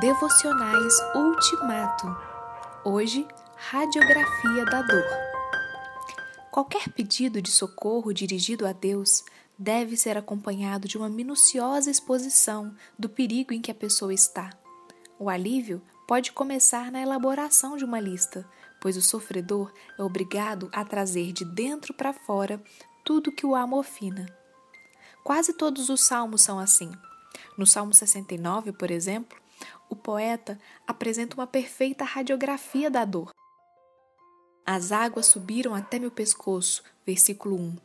[0.00, 2.06] Devocionais Ultimato.
[2.84, 5.04] Hoje, Radiografia da Dor.
[6.50, 9.24] Qualquer pedido de socorro dirigido a Deus
[9.58, 14.50] deve ser acompanhado de uma minuciosa exposição do perigo em que a pessoa está.
[15.18, 18.46] O alívio pode começar na elaboração de uma lista,
[18.78, 22.62] pois o sofredor é obrigado a trazer de dentro para fora
[23.02, 24.26] tudo que o amofina.
[25.24, 26.92] Quase todos os salmos são assim.
[27.56, 29.38] No Salmo 69, por exemplo,
[29.88, 33.32] o poeta apresenta uma perfeita radiografia da dor.
[34.64, 37.76] As águas subiram até meu pescoço, versículo 1.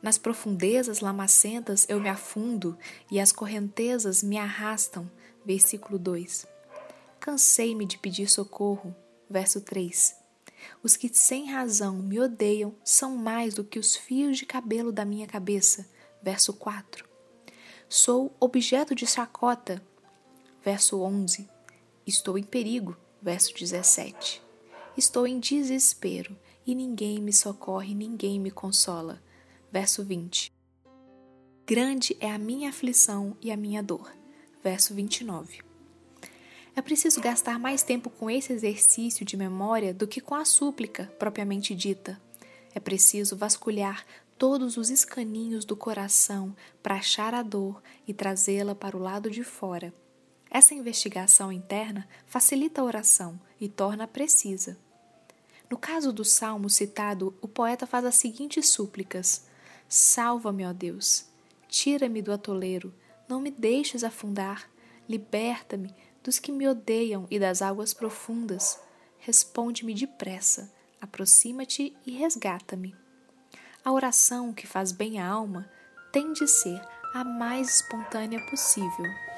[0.00, 2.78] Nas profundezas lamacentas eu me afundo
[3.10, 5.10] e as correntezas me arrastam,
[5.44, 6.46] versículo 2.
[7.18, 8.94] Cansei-me de pedir socorro,
[9.28, 10.16] verso 3.
[10.82, 15.04] Os que sem razão me odeiam são mais do que os fios de cabelo da
[15.04, 15.88] minha cabeça,
[16.22, 17.08] verso 4.
[17.88, 19.82] Sou objeto de chacota,
[20.62, 21.48] verso 11.
[22.06, 24.42] Estou em perigo, verso 17.
[24.96, 26.36] Estou em desespero
[26.66, 29.22] e ninguém me socorre, ninguém me consola,
[29.70, 30.52] verso 20.
[31.66, 34.12] Grande é a minha aflição e a minha dor,
[34.62, 35.60] verso 29.
[36.74, 41.06] É preciso gastar mais tempo com esse exercício de memória do que com a súplica
[41.18, 42.20] propriamente dita.
[42.74, 44.04] É preciso vasculhar
[44.38, 49.44] todos os escaninhos do coração para achar a dor e trazê-la para o lado de
[49.44, 49.92] fora.
[50.54, 54.76] Essa investigação interna facilita a oração e torna precisa.
[55.70, 59.46] No caso do salmo citado, o poeta faz as seguintes súplicas:
[59.88, 61.24] Salva-me, ó Deus,
[61.68, 62.92] tira-me do atoleiro,
[63.26, 64.70] não me deixes afundar,
[65.08, 68.78] liberta-me dos que me odeiam e das águas profundas.
[69.20, 70.70] Responde-me depressa,
[71.00, 72.94] aproxima-te e resgata-me.
[73.82, 75.66] A oração que faz bem à alma
[76.12, 76.78] tem de ser
[77.14, 79.31] a mais espontânea possível.